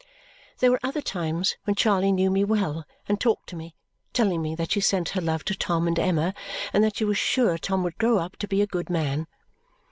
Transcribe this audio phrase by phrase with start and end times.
[0.57, 3.75] There were other times when Charley knew me well and talked to me,
[4.13, 6.33] telling me that she sent her love to Tom and Emma
[6.73, 9.27] and that she was sure Tom would grow up to be a good man.